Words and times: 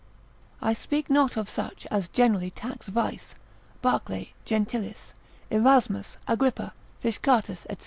I 0.63 0.73
speak 0.73 1.11
not 1.11 1.37
of 1.37 1.47
such 1.47 1.85
as 1.91 2.07
generally 2.07 2.49
tax 2.49 2.87
vice, 2.87 3.35
Barclay, 3.83 4.33
Gentilis, 4.45 5.13
Erasmus, 5.51 6.17
Agrippa, 6.27 6.73
Fishcartus, 7.03 7.67
&c. 7.69 7.77